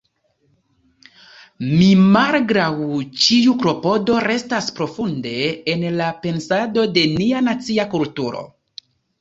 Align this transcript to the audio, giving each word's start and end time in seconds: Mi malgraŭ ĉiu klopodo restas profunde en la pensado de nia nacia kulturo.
Mi 1.81 1.89
malgraŭ 2.15 2.69
ĉiu 3.25 3.53
klopodo 3.65 4.17
restas 4.29 4.71
profunde 4.81 5.35
en 5.75 5.87
la 6.01 6.11
pensado 6.25 6.89
de 6.97 7.05
nia 7.21 7.47
nacia 7.51 7.91
kulturo. 7.97 8.47